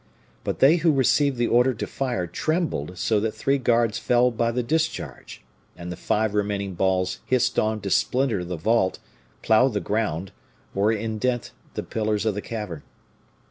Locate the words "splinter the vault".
7.91-8.97